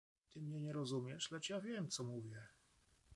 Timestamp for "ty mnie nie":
0.31-0.73